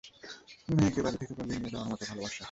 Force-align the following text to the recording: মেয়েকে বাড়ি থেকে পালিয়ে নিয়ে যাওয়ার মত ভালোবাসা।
মেয়েকে 0.69 0.99
বাড়ি 1.05 1.17
থেকে 1.21 1.33
পালিয়ে 1.37 1.59
নিয়ে 1.61 1.71
যাওয়ার 1.73 1.89
মত 1.91 2.01
ভালোবাসা। 2.09 2.39